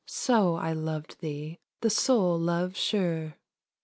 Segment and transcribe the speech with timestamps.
[0.07, 3.35] so I loved thee, The sole love sure.